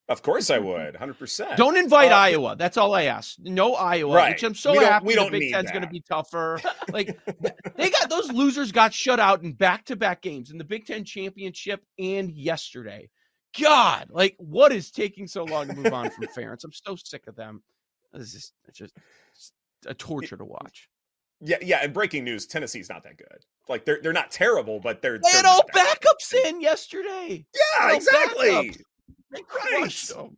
Of 0.08 0.22
course 0.22 0.50
I 0.50 0.58
would, 0.58 0.96
hundred 0.96 1.18
percent. 1.18 1.56
Don't 1.56 1.76
invite 1.76 2.12
Uh, 2.12 2.16
Iowa. 2.16 2.56
That's 2.56 2.76
all 2.76 2.94
I 2.94 3.04
ask. 3.04 3.36
No 3.40 3.74
Iowa, 3.74 4.14
Right. 4.16 4.34
which 4.34 4.42
I'm 4.42 4.54
so 4.54 4.72
We 4.72 4.78
happy 4.78 5.06
we 5.06 5.14
the 5.14 5.20
don't 5.20 5.30
Big 5.32 5.52
Ten's 5.52 5.70
going 5.70 5.82
to 5.82 5.88
be 5.88 6.00
tougher. 6.00 6.60
Like 6.92 7.18
they 7.76 7.90
got 7.90 8.08
those 8.08 8.32
losers 8.32 8.72
got 8.72 8.94
shut 8.94 9.20
out 9.20 9.42
in 9.42 9.52
back-to-back 9.52 10.22
games 10.22 10.50
in 10.50 10.56
the 10.58 10.64
Big 10.64 10.86
Ten 10.86 11.04
championship 11.04 11.82
and 11.98 12.30
yesterday. 12.30 13.10
God, 13.60 14.06
like 14.10 14.34
what 14.38 14.72
is 14.72 14.90
taking 14.90 15.26
so 15.26 15.44
long 15.44 15.68
to 15.68 15.74
move 15.74 15.92
on 15.92 16.10
from 16.10 16.24
Ferentz? 16.36 16.64
I'm 16.64 16.72
so 16.72 16.96
sick 16.96 17.26
of 17.26 17.36
them. 17.36 17.62
This 18.12 18.34
is 18.34 18.52
it's 18.66 18.78
just 18.78 18.94
it's 19.34 19.52
a 19.86 19.92
torture 19.94 20.36
to 20.38 20.44
watch. 20.44 20.88
Yeah, 21.40 21.58
yeah. 21.62 21.80
And 21.82 21.92
breaking 21.92 22.24
news: 22.24 22.46
Tennessee's 22.46 22.88
not 22.88 23.04
that 23.04 23.16
good. 23.18 23.44
Like 23.68 23.84
they're 23.84 24.00
they're 24.02 24.12
not 24.14 24.30
terrible, 24.30 24.80
but 24.80 25.02
they're 25.02 25.18
They 25.18 25.28
they're 25.30 25.36
had 25.42 25.44
all 25.44 25.58
not 25.58 25.72
good. 25.72 25.84
backups 25.86 26.46
in 26.46 26.60
yesterday. 26.60 27.44
Yeah, 27.54 27.94
exactly. 27.94 28.48
backups. 28.48 28.80
They 29.30 29.42
crushed 29.48 30.14
them. 30.14 30.36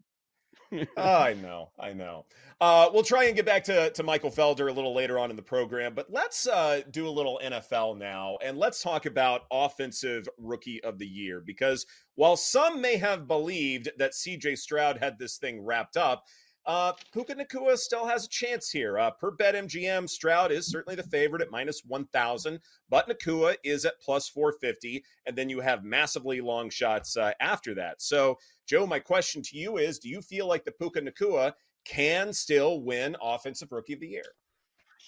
Oh, 0.97 1.03
I 1.03 1.35
know, 1.35 1.71
I 1.81 1.93
know. 1.93 2.27
Uh, 2.61 2.89
we'll 2.93 3.03
try 3.03 3.25
and 3.25 3.35
get 3.35 3.45
back 3.45 3.65
to, 3.65 3.91
to 3.91 4.03
Michael 4.03 4.31
Felder 4.31 4.69
a 4.69 4.73
little 4.73 4.95
later 4.95 5.19
on 5.19 5.31
in 5.31 5.37
the 5.37 5.43
program, 5.43 5.95
but 5.95 6.07
let's 6.11 6.47
uh, 6.47 6.83
do 6.93 7.09
a 7.09 7.11
little 7.11 7.41
NFL 7.43 7.99
now 7.99 8.39
and 8.45 8.57
let's 8.57 8.83
talk 8.83 9.07
about 9.07 9.43
Offensive 9.51 10.29
Rookie 10.39 10.83
of 10.85 10.99
the 10.99 11.07
Year. 11.07 11.43
Because 11.45 11.87
while 12.15 12.37
some 12.37 12.81
may 12.81 12.97
have 12.99 13.27
believed 13.27 13.91
that 13.99 14.13
CJ 14.13 14.59
Stroud 14.59 14.99
had 14.99 15.19
this 15.19 15.39
thing 15.39 15.61
wrapped 15.61 15.97
up, 15.97 16.25
uh, 16.67 16.93
Puka 17.13 17.35
Nacua 17.35 17.77
still 17.77 18.07
has 18.07 18.27
a 18.27 18.29
chance 18.29 18.71
here. 18.71 18.99
Uh, 18.99 19.11
per 19.11 19.33
BetMGM, 19.33 20.09
Stroud 20.09 20.53
is 20.53 20.67
certainly 20.67 20.95
the 20.95 21.03
favorite 21.03 21.43
at 21.43 21.51
minus 21.51 21.83
1,000, 21.87 22.61
but 22.89 23.09
Nacua 23.09 23.57
is 23.65 23.85
at 23.85 24.01
plus 24.01 24.29
450. 24.29 25.03
And 25.27 25.37
then 25.37 25.49
you 25.49 25.61
have 25.61 25.85
massively 25.85 26.41
long 26.41 26.71
shots 26.71 27.17
uh, 27.17 27.33
after 27.41 27.75
that. 27.75 28.03
So, 28.03 28.39
Joe, 28.67 28.87
my 28.87 28.99
question 28.99 29.43
to 29.43 29.57
you 29.57 29.79
is 29.79 29.99
Do 29.99 30.09
you 30.09 30.21
feel 30.21 30.47
like 30.47 30.65
the 30.65 30.73
Puka 30.73 31.01
Nacua 31.01 31.55
can 31.85 32.33
still 32.33 32.83
win 32.83 33.17
Offensive 33.23 33.73
Rookie 33.73 33.95
of 33.95 34.01
the 34.01 34.09
Year? 34.09 34.35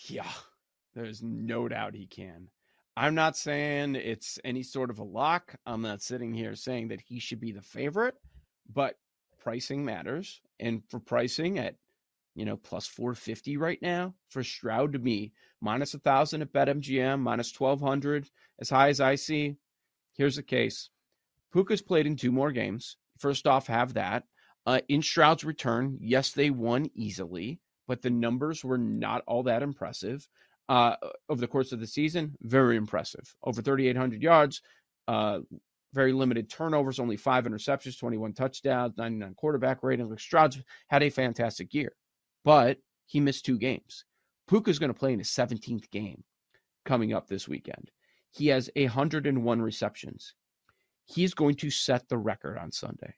Yeah, 0.06 0.32
there's 0.94 1.22
no 1.22 1.68
doubt 1.68 1.94
he 1.94 2.06
can. 2.06 2.48
I'm 2.96 3.14
not 3.14 3.36
saying 3.36 3.94
it's 3.94 4.38
any 4.44 4.62
sort 4.62 4.90
of 4.90 4.98
a 4.98 5.04
lock. 5.04 5.54
I'm 5.64 5.80
not 5.80 6.02
sitting 6.02 6.34
here 6.34 6.54
saying 6.54 6.88
that 6.88 7.00
he 7.00 7.18
should 7.18 7.40
be 7.40 7.52
the 7.52 7.62
favorite, 7.62 8.14
but 8.72 8.96
pricing 9.38 9.84
matters. 9.84 10.40
And 10.62 10.82
for 10.88 11.00
pricing 11.00 11.58
at, 11.58 11.74
you 12.36 12.44
know, 12.44 12.56
plus 12.56 12.86
450 12.86 13.56
right 13.56 13.82
now 13.82 14.14
for 14.28 14.44
Stroud 14.44 14.92
to 14.92 14.98
me 14.98 15.32
minus 15.60 15.92
a 15.92 15.98
thousand 15.98 16.42
at 16.42 16.52
BetMGM, 16.52 17.20
minus 17.20 17.52
1200, 17.58 18.30
as 18.60 18.70
high 18.70 18.88
as 18.88 19.00
I 19.00 19.16
see. 19.16 19.56
Here's 20.14 20.36
the 20.36 20.42
case 20.42 20.88
Puka's 21.52 21.82
played 21.82 22.06
in 22.06 22.16
two 22.16 22.32
more 22.32 22.52
games. 22.52 22.96
First 23.18 23.46
off, 23.46 23.66
have 23.66 23.94
that. 23.94 24.24
Uh, 24.64 24.80
in 24.88 25.02
Stroud's 25.02 25.44
return, 25.44 25.98
yes, 26.00 26.30
they 26.30 26.50
won 26.50 26.88
easily, 26.94 27.58
but 27.88 28.02
the 28.02 28.10
numbers 28.10 28.64
were 28.64 28.78
not 28.78 29.22
all 29.26 29.42
that 29.42 29.62
impressive. 29.62 30.28
Uh, 30.68 30.94
over 31.28 31.40
the 31.40 31.48
course 31.48 31.72
of 31.72 31.80
the 31.80 31.86
season, 31.86 32.36
very 32.40 32.76
impressive. 32.76 33.34
Over 33.42 33.60
3,800 33.60 34.22
yards, 34.22 34.62
uh, 35.08 35.40
very 35.92 36.12
limited 36.12 36.48
turnovers, 36.48 36.98
only 36.98 37.16
five 37.16 37.44
interceptions, 37.44 37.98
21 37.98 38.32
touchdowns, 38.32 38.96
99 38.96 39.34
quarterback 39.34 39.82
rating. 39.82 40.16
Stroud's 40.18 40.58
had 40.88 41.02
a 41.02 41.10
fantastic 41.10 41.74
year, 41.74 41.92
but 42.44 42.78
he 43.06 43.20
missed 43.20 43.44
two 43.44 43.58
games. 43.58 44.04
Puka's 44.48 44.78
going 44.78 44.92
to 44.92 44.98
play 44.98 45.12
in 45.12 45.18
his 45.18 45.28
17th 45.28 45.90
game 45.90 46.24
coming 46.84 47.12
up 47.12 47.28
this 47.28 47.48
weekend. 47.48 47.90
He 48.30 48.48
has 48.48 48.70
101 48.74 49.62
receptions. 49.62 50.34
He's 51.04 51.34
going 51.34 51.56
to 51.56 51.70
set 51.70 52.08
the 52.08 52.18
record 52.18 52.58
on 52.58 52.72
Sunday. 52.72 53.14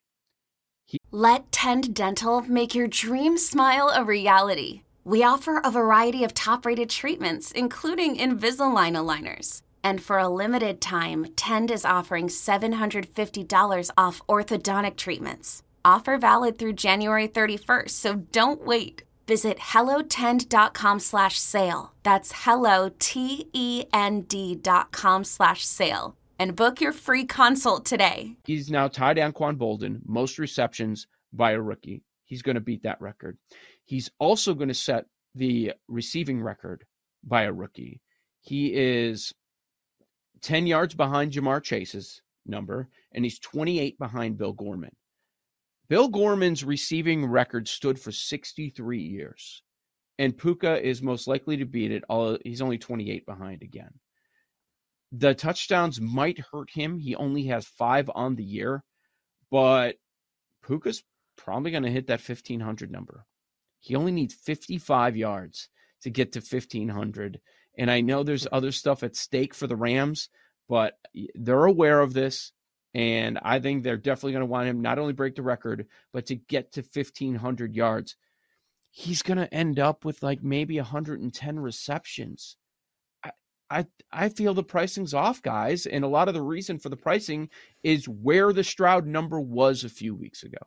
Let 1.11 1.53
Tend 1.53 1.95
Dental 1.95 2.43
make 2.43 2.75
your 2.75 2.89
dream 2.89 3.39
smile 3.39 3.93
a 3.95 4.05
reality. 4.05 4.83
We 5.05 5.23
offer 5.23 5.59
a 5.59 5.71
variety 5.71 6.25
of 6.25 6.35
top 6.35 6.67
rated 6.67 6.91
treatments, 6.91 7.53
including 7.53 8.17
Invisalign 8.17 8.95
aligners. 8.97 9.63
And 9.85 10.03
for 10.03 10.19
a 10.19 10.29
limited 10.29 10.81
time, 10.81 11.27
Tend 11.37 11.71
is 11.71 11.85
offering 11.85 12.29
$750 12.29 13.91
off 13.99 14.23
orthodontic 14.27 14.97
treatments. 14.97 15.63
Offer 15.85 16.17
valid 16.17 16.59
through 16.59 16.73
January 16.73 17.29
31st, 17.29 17.91
so 17.91 18.15
don't 18.33 18.65
wait. 18.67 19.03
Visit 19.27 19.59
hellotend.com 19.59 21.01
slash 21.01 21.39
sale. 21.39 21.93
That's 22.03 22.33
hello, 22.35 22.91
T-E-N-D 22.99 24.57
dot 24.57 24.93
com 24.93 25.25
slash 25.25 25.65
sale. 25.65 26.17
And 26.39 26.57
book 26.57 26.81
your 26.81 26.93
free 26.93 27.25
consult 27.25 27.85
today. 27.85 28.37
He's 28.45 28.71
now 28.71 28.89
tied 28.89 29.19
Anquan 29.19 29.57
Boldin, 29.57 30.01
most 30.07 30.39
receptions 30.39 31.07
by 31.33 31.53
a 31.53 31.61
rookie. 31.61 32.03
He's 32.25 32.43
going 32.43 32.57
to 32.57 32.61
beat 32.61 32.83
that 32.83 33.01
record. 33.01 33.39
He's 33.85 34.11
also 34.19 34.55
going 34.55 34.69
to 34.69 34.75
set 34.75 35.05
the 35.35 35.73
receiving 35.89 36.43
record 36.43 36.85
by 37.23 37.43
a 37.43 37.53
rookie. 37.53 38.01
He 38.41 38.75
is 38.75 39.33
10 40.45 40.67
yards 40.67 40.95
behind 40.95 41.33
Ja'Marr 41.33 41.63
Chase's 41.63 42.21
number, 42.47 42.89
and 43.13 43.25
he's 43.25 43.39
28 43.39 43.99
behind 43.99 44.37
Bill 44.37 44.53
Groman. 44.53 44.95
Bill 45.89 46.09
Groman's 46.09 46.63
receiving 46.63 47.27
record 47.27 47.67
stood 47.67 47.99
for 47.99 48.13
63 48.13 49.01
years, 49.01 49.63
and 50.19 50.37
Puka 50.37 50.87
is 50.87 51.03
most 51.03 51.27
likely 51.27 51.57
to 51.57 51.65
beat 51.65 51.91
it. 51.91 52.05
All 52.09 52.39
he's 52.45 52.63
only 52.63 52.79
28 52.79 53.25
behind 53.27 53.63
again. 53.63 53.91
The 55.13 55.35
touchdowns 55.35 56.01
might 56.01 56.45
hurt 56.53 56.71
him. 56.71 56.99
He 56.99 57.15
only 57.15 57.47
has 57.47 57.67
five 57.67 58.11
on 58.15 58.37
the 58.37 58.45
year, 58.45 58.83
but 59.51 59.97
Puka's 60.67 61.03
probably 61.37 61.71
going 61.71 61.85
to 61.85 61.91
hit 61.91 62.09
that 62.09 62.21
1500 62.21 62.91
number. 62.91 63.25
He 63.81 63.97
only 63.97 64.13
needs 64.13 64.35
55 64.35 65.17
yards 65.17 65.69
to 66.03 66.11
get 66.11 66.33
to 66.33 66.41
1500. 66.41 67.41
And 67.77 67.91
I 67.91 68.01
know 68.01 68.23
there's 68.23 68.47
other 68.51 68.73
stuff 68.73 69.03
at 69.03 69.17
stake 69.17 69.55
for 69.55 69.67
the 69.67 69.77
Rams, 69.77 70.29
but 70.69 70.95
they're 71.35 71.65
aware 71.65 72.01
of 72.01 72.13
this. 72.13 72.53
And 72.95 73.39
I 73.43 73.59
think 73.59 73.83
they're 73.83 73.97
definitely 73.97 74.33
going 74.33 74.43
to 74.43 74.51
want 74.51 74.69
him 74.69 74.81
not 74.81 74.99
only 74.99 75.13
break 75.13 75.35
the 75.35 75.43
record, 75.43 75.87
but 76.13 76.27
to 76.27 76.37
get 76.37 76.73
to 76.73 76.83
1500 76.83 77.75
yards. 77.75 78.17
He's 78.91 79.23
going 79.23 79.39
to 79.39 79.53
end 79.53 79.81
up 79.81 80.05
with 80.05 80.23
like 80.23 80.45
maybe 80.45 80.77
110 80.77 81.59
receptions. 81.59 82.57
I, 83.25 83.33
I 83.69 83.87
I 84.13 84.29
feel 84.29 84.55
the 84.55 84.63
pricing's 84.63 85.13
off, 85.15 85.43
guys, 85.43 85.87
and 85.87 86.05
a 86.05 86.09
lot 86.09 86.29
of 86.29 86.35
the 86.35 86.43
reason 86.43 86.79
for 86.79 86.89
the 86.89 86.97
pricing 86.97 87.49
is 87.83 88.09
where 88.09 88.53
the 88.53 88.63
Stroud 88.63 89.05
number 89.05 89.41
was 89.41 89.83
a 89.83 89.89
few 89.89 90.15
weeks 90.15 90.45
ago. 90.45 90.59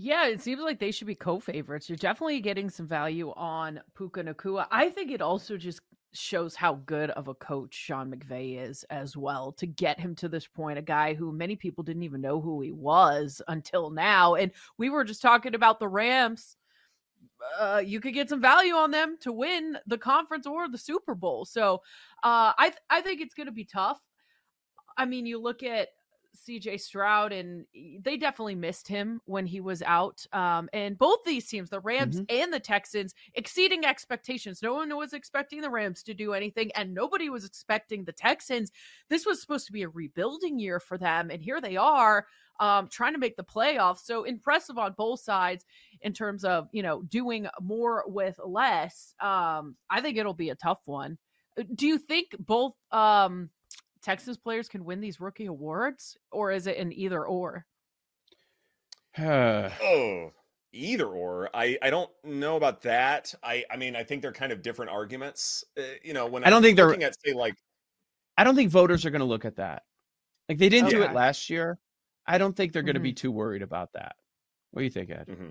Yeah, 0.00 0.28
it 0.28 0.40
seems 0.40 0.60
like 0.60 0.78
they 0.78 0.92
should 0.92 1.08
be 1.08 1.16
co-favorites. 1.16 1.88
You're 1.88 1.96
definitely 1.96 2.38
getting 2.38 2.70
some 2.70 2.86
value 2.86 3.32
on 3.34 3.80
Puka 3.96 4.22
Nacua. 4.22 4.68
I 4.70 4.90
think 4.90 5.10
it 5.10 5.20
also 5.20 5.56
just 5.56 5.80
shows 6.12 6.54
how 6.54 6.74
good 6.86 7.10
of 7.10 7.26
a 7.26 7.34
coach 7.34 7.74
Sean 7.74 8.08
McVay 8.14 8.62
is 8.64 8.84
as 8.90 9.16
well 9.16 9.50
to 9.54 9.66
get 9.66 9.98
him 9.98 10.14
to 10.14 10.28
this 10.28 10.46
point. 10.46 10.78
A 10.78 10.82
guy 10.82 11.14
who 11.14 11.32
many 11.32 11.56
people 11.56 11.82
didn't 11.82 12.04
even 12.04 12.20
know 12.20 12.40
who 12.40 12.60
he 12.60 12.70
was 12.70 13.42
until 13.48 13.90
now. 13.90 14.36
And 14.36 14.52
we 14.78 14.88
were 14.88 15.02
just 15.02 15.20
talking 15.20 15.56
about 15.56 15.80
the 15.80 15.88
Rams. 15.88 16.56
Uh, 17.58 17.82
you 17.84 18.00
could 18.00 18.14
get 18.14 18.28
some 18.28 18.40
value 18.40 18.74
on 18.74 18.92
them 18.92 19.16
to 19.22 19.32
win 19.32 19.78
the 19.88 19.98
conference 19.98 20.46
or 20.46 20.68
the 20.68 20.78
Super 20.78 21.16
Bowl. 21.16 21.44
So 21.44 21.82
uh, 22.22 22.52
I 22.56 22.68
th- 22.68 22.82
I 22.88 23.00
think 23.00 23.20
it's 23.20 23.34
going 23.34 23.46
to 23.46 23.52
be 23.52 23.64
tough. 23.64 23.98
I 24.96 25.06
mean, 25.06 25.26
you 25.26 25.40
look 25.40 25.64
at 25.64 25.88
CJ 26.46 26.80
Stroud, 26.80 27.32
and 27.32 27.64
they 28.00 28.16
definitely 28.16 28.54
missed 28.54 28.88
him 28.88 29.20
when 29.24 29.46
he 29.46 29.60
was 29.60 29.82
out. 29.82 30.26
Um, 30.32 30.68
and 30.72 30.98
both 30.98 31.20
these 31.24 31.46
teams, 31.46 31.70
the 31.70 31.80
Rams 31.80 32.20
mm-hmm. 32.20 32.36
and 32.36 32.52
the 32.52 32.60
Texans, 32.60 33.14
exceeding 33.34 33.84
expectations. 33.84 34.62
No 34.62 34.74
one 34.74 34.94
was 34.96 35.12
expecting 35.12 35.60
the 35.60 35.70
Rams 35.70 36.02
to 36.04 36.14
do 36.14 36.32
anything, 36.32 36.70
and 36.74 36.94
nobody 36.94 37.30
was 37.30 37.44
expecting 37.44 38.04
the 38.04 38.12
Texans. 38.12 38.70
This 39.08 39.26
was 39.26 39.40
supposed 39.40 39.66
to 39.66 39.72
be 39.72 39.82
a 39.82 39.88
rebuilding 39.88 40.58
year 40.58 40.80
for 40.80 40.98
them, 40.98 41.30
and 41.30 41.42
here 41.42 41.60
they 41.60 41.76
are. 41.76 42.26
Um, 42.60 42.88
trying 42.88 43.12
to 43.12 43.20
make 43.20 43.36
the 43.36 43.44
playoffs. 43.44 44.00
So 44.00 44.24
impressive 44.24 44.78
on 44.78 44.94
both 44.98 45.20
sides 45.20 45.64
in 46.00 46.12
terms 46.12 46.44
of, 46.44 46.68
you 46.72 46.82
know, 46.82 47.02
doing 47.02 47.46
more 47.60 48.02
with 48.08 48.40
less. 48.44 49.14
Um, 49.20 49.76
I 49.88 50.00
think 50.00 50.16
it'll 50.16 50.34
be 50.34 50.50
a 50.50 50.56
tough 50.56 50.80
one. 50.86 51.18
Uh, 51.56 51.62
do 51.72 51.86
you 51.86 51.98
think 51.98 52.34
both 52.40 52.74
um 52.90 53.50
Texas 54.02 54.36
players 54.36 54.68
can 54.68 54.84
win 54.84 55.00
these 55.00 55.20
rookie 55.20 55.46
awards, 55.46 56.16
or 56.30 56.50
is 56.50 56.66
it 56.66 56.78
an 56.78 56.92
either 56.92 57.24
or? 57.24 57.66
oh, 59.18 60.32
either 60.72 61.06
or. 61.06 61.50
I 61.54 61.78
I 61.82 61.90
don't 61.90 62.10
know 62.24 62.56
about 62.56 62.82
that. 62.82 63.34
I 63.42 63.64
I 63.70 63.76
mean 63.76 63.96
I 63.96 64.04
think 64.04 64.22
they're 64.22 64.32
kind 64.32 64.52
of 64.52 64.62
different 64.62 64.90
arguments. 64.90 65.64
Uh, 65.76 65.82
you 66.02 66.12
know, 66.12 66.26
when 66.26 66.44
I 66.44 66.50
don't 66.50 66.58
I'm 66.58 66.62
think 66.62 66.76
they're 66.76 66.86
looking 66.86 67.04
at 67.04 67.16
say 67.24 67.32
like, 67.32 67.54
I 68.36 68.44
don't 68.44 68.54
think 68.54 68.70
voters 68.70 69.04
are 69.04 69.10
going 69.10 69.20
to 69.20 69.26
look 69.26 69.44
at 69.44 69.56
that. 69.56 69.82
Like 70.48 70.58
they 70.58 70.68
didn't 70.68 70.88
okay. 70.88 70.96
do 70.96 71.02
it 71.02 71.12
last 71.12 71.50
year. 71.50 71.78
I 72.26 72.38
don't 72.38 72.54
think 72.56 72.72
they're 72.72 72.82
going 72.82 72.94
to 72.94 73.00
mm-hmm. 73.00 73.04
be 73.04 73.12
too 73.14 73.32
worried 73.32 73.62
about 73.62 73.92
that. 73.94 74.16
What 74.70 74.80
do 74.80 74.84
you 74.84 74.90
think, 74.90 75.10
Ed? 75.10 75.26
Mm-hmm. 75.28 75.50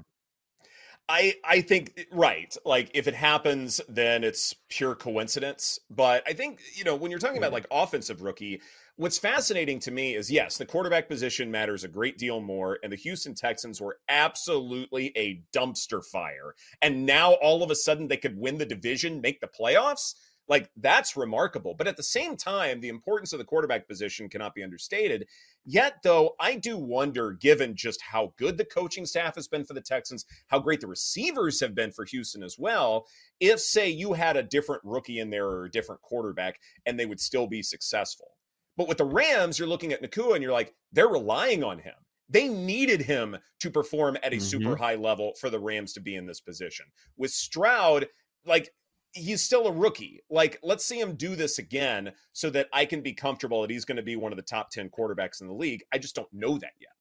I 1.09 1.35
I 1.43 1.61
think 1.61 2.07
right. 2.11 2.55
Like 2.65 2.91
if 2.93 3.07
it 3.07 3.15
happens, 3.15 3.79
then 3.87 4.23
it's 4.23 4.53
pure 4.69 4.95
coincidence. 4.95 5.79
But 5.89 6.23
I 6.27 6.33
think 6.33 6.59
you 6.73 6.83
know 6.83 6.95
when 6.95 7.11
you're 7.11 7.19
talking 7.19 7.37
about 7.37 7.47
mm-hmm. 7.47 7.53
like 7.53 7.67
offensive 7.71 8.21
rookie, 8.21 8.61
what's 8.97 9.17
fascinating 9.17 9.79
to 9.81 9.91
me 9.91 10.15
is 10.15 10.29
yes, 10.29 10.57
the 10.57 10.65
quarterback 10.65 11.07
position 11.07 11.49
matters 11.49 11.85
a 11.85 11.87
great 11.87 12.17
deal 12.17 12.41
more, 12.41 12.79
and 12.83 12.91
the 12.91 12.97
Houston 12.97 13.33
Texans 13.33 13.79
were 13.79 13.99
absolutely 14.09 15.13
a 15.15 15.41
dumpster 15.53 16.03
fire. 16.03 16.55
And 16.81 17.05
now 17.05 17.33
all 17.33 17.63
of 17.63 17.71
a 17.71 17.75
sudden 17.75 18.09
they 18.09 18.17
could 18.17 18.37
win 18.37 18.57
the 18.57 18.65
division, 18.65 19.21
make 19.21 19.39
the 19.39 19.47
playoffs. 19.47 20.15
Like 20.48 20.70
that's 20.77 21.18
remarkable. 21.18 21.74
But 21.74 21.88
at 21.88 21.98
the 21.98 22.04
same 22.04 22.38
time, 22.38 22.80
the 22.80 22.89
importance 22.89 23.34
of 23.34 23.39
the 23.39 23.46
quarterback 23.46 23.88
position 23.88 24.30
cannot 24.30 24.56
be 24.56 24.63
understated. 24.63 25.27
Yet, 25.66 25.98
though, 26.04 26.36
I 26.39 26.56
do 26.56 26.77
wonder, 26.77 27.34
given 27.34 27.75
just 27.75 28.01
how 28.01 28.34
good 28.38 28.58
the 28.58 28.66
coaching 28.66 29.06
staff 29.06 29.36
has 29.36 29.48
been 29.48 29.66
for 29.66 29.74
the 29.74 29.82
Texans, 29.82 30.25
how 30.48 30.60
great 30.60 30.80
the 30.80 30.88
receivers 30.88 31.60
have 31.60 31.75
been 31.75 31.92
for 31.92 32.06
Houston 32.06 32.44
as 32.44 32.58
well, 32.58 33.06
if, 33.42 33.60
say, 33.60 33.89
you 33.89 34.13
had 34.13 34.38
a 34.38 34.44
different 34.44 34.82
rookie 34.86 35.20
in 35.20 35.30
there 35.30 35.48
or 35.48 35.66
a 35.66 35.72
different 35.72 36.01
quarterback 36.01 36.60
and 36.86 36.98
they 36.98 37.06
would 37.06 37.20
still 37.20 37.48
be 37.48 37.62
successful. 37.62 38.38
But 38.77 38.88
with 38.88 39.00
the 39.00 39.06
Rams, 39.06 39.60
you're 39.60 39.68
looking 39.68 39.92
at 39.92 40.01
Nacua 40.01 40.36
and 40.36 40.44
you're 40.44 40.54
like, 40.54 40.74
they're 40.94 41.08
relying 41.08 41.63
on 41.63 41.80
him. 41.80 41.96
They 42.30 42.48
needed 42.48 43.01
him 43.01 43.38
to 43.60 43.72
perform 43.72 44.18
at 44.18 44.34
a 44.34 44.38
mm-hmm. 44.38 44.46
super 44.46 44.75
high 44.75 44.96
level 44.96 45.34
for 45.39 45.50
the 45.50 45.60
Rams 45.60 45.94
to 45.94 46.01
be 46.01 46.16
in 46.16 46.25
this 46.25 46.42
position. 46.42 46.86
With 47.18 47.32
Stroud, 47.32 48.08
like 48.46 48.70
he's 49.13 49.41
still 49.41 49.67
a 49.67 49.71
rookie. 49.71 50.21
Like, 50.29 50.59
let's 50.63 50.85
see 50.85 51.00
him 51.00 51.15
do 51.15 51.35
this 51.35 51.59
again 51.59 52.11
so 52.33 52.50
that 52.51 52.67
I 52.72 52.85
can 52.85 53.01
be 53.01 53.13
comfortable 53.13 53.61
that 53.61 53.72
he's 53.72 53.85
going 53.85 53.98
to 53.98 54.03
be 54.03 54.15
one 54.15 54.31
of 54.31 54.37
the 54.37 54.43
top 54.43 54.70
10 54.70 54.89
quarterbacks 54.89 55.41
in 55.41 55.48
the 55.48 55.53
league. 55.53 55.83
I 55.91 55.98
just 55.98 56.15
don't 56.15 56.31
know 56.31 56.57
that 56.57 56.74
yet. 56.79 56.91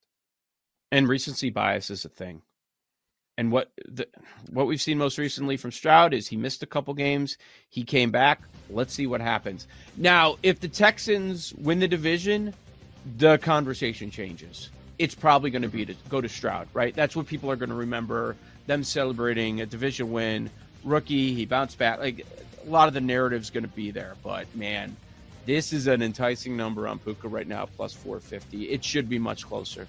And 0.92 1.08
recency 1.08 1.50
bias 1.50 1.90
is 1.90 2.04
a 2.04 2.08
thing. 2.08 2.42
And 3.38 3.52
what 3.52 3.70
the, 3.86 4.08
what 4.50 4.66
we've 4.66 4.80
seen 4.80 4.96
most 4.96 5.18
recently 5.18 5.58
from 5.58 5.70
Stroud 5.70 6.14
is 6.14 6.26
he 6.26 6.36
missed 6.36 6.62
a 6.62 6.66
couple 6.66 6.94
games. 6.94 7.36
He 7.68 7.84
came 7.84 8.10
back. 8.10 8.40
Let's 8.70 8.94
see 8.94 9.06
what 9.06 9.20
happens. 9.20 9.66
Now, 9.96 10.36
if 10.42 10.60
the 10.60 10.68
Texans 10.68 11.52
win 11.54 11.78
the 11.78 11.88
division, 11.88 12.54
the 13.18 13.36
conversation 13.38 14.10
changes. 14.10 14.70
It's 14.98 15.14
probably 15.14 15.50
going 15.50 15.62
to 15.62 15.68
be 15.68 15.84
to 15.84 15.94
go 16.08 16.22
to 16.22 16.28
Stroud, 16.28 16.68
right? 16.72 16.94
That's 16.94 17.14
what 17.14 17.26
people 17.26 17.50
are 17.50 17.56
going 17.56 17.68
to 17.68 17.74
remember 17.74 18.36
them 18.66 18.82
celebrating 18.82 19.60
a 19.60 19.66
division 19.66 20.10
win 20.10 20.50
rookie. 20.86 21.34
He 21.34 21.44
bounced 21.44 21.76
back. 21.76 21.98
Like 21.98 22.26
a 22.66 22.70
lot 22.70 22.88
of 22.88 22.94
the 22.94 23.00
narrative's 23.00 23.50
going 23.50 23.64
to 23.64 23.68
be 23.68 23.90
there, 23.90 24.14
but 24.22 24.46
man, 24.56 24.96
this 25.44 25.72
is 25.72 25.86
an 25.86 26.02
enticing 26.02 26.56
number 26.56 26.88
on 26.88 26.98
Puka 26.98 27.28
right 27.28 27.46
now, 27.46 27.66
plus 27.66 27.92
450. 27.92 28.70
It 28.70 28.82
should 28.82 29.08
be 29.08 29.18
much 29.18 29.46
closer. 29.46 29.86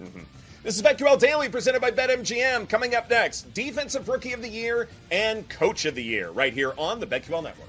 Mm-hmm. 0.00 0.20
This 0.62 0.76
is 0.76 0.82
BetQL 0.82 1.18
Daily 1.18 1.48
presented 1.48 1.80
by 1.80 1.92
BetMGM. 1.92 2.68
Coming 2.68 2.94
up 2.94 3.08
next, 3.08 3.54
Defensive 3.54 4.08
Rookie 4.08 4.32
of 4.32 4.42
the 4.42 4.48
Year 4.48 4.88
and 5.10 5.48
Coach 5.48 5.84
of 5.84 5.94
the 5.94 6.02
Year 6.02 6.30
right 6.30 6.52
here 6.52 6.74
on 6.76 7.00
the 7.00 7.06
BetQL 7.06 7.42
Network. 7.42 7.65